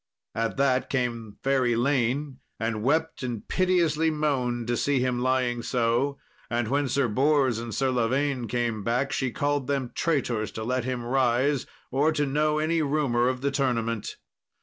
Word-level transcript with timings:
At 0.33 0.57
that 0.57 0.89
came 0.89 1.37
fair 1.43 1.63
Elaine 1.63 2.39
and 2.59 2.81
wept 2.81 3.21
and 3.21 3.47
piteously 3.47 4.09
moaned 4.09 4.65
to 4.65 4.75
see 4.75 4.99
him 4.99 5.19
lying 5.19 5.61
so. 5.61 6.17
And 6.49 6.69
when 6.69 6.87
Sir 6.87 7.07
Bors 7.07 7.59
and 7.59 7.71
Sir 7.71 7.91
Lavaine 7.91 8.47
came 8.47 8.83
back, 8.83 9.11
she 9.11 9.29
called 9.29 9.67
them 9.67 9.91
traitors 9.93 10.49
to 10.53 10.63
let 10.63 10.85
him 10.85 11.03
rise, 11.05 11.67
or 11.91 12.11
to 12.13 12.25
know 12.25 12.57
any 12.57 12.81
rumour 12.81 13.27
of 13.29 13.41
the 13.41 13.51
tournament. 13.51 14.15